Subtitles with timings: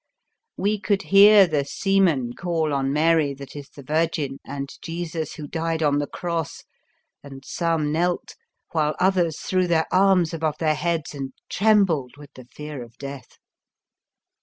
[0.57, 5.45] We could hear the seamen call on Mary that is the Virgin and Jesus who
[5.45, 6.63] died on the Cross,
[7.23, 8.33] and some knelt,
[8.71, 13.37] while others threw their arms above their heads and trembled with the fear of death.